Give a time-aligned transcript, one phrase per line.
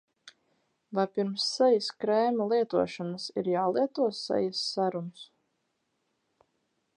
[0.99, 5.29] Vai pirms sejas krēma lietošanas ir jālieto sejas serums?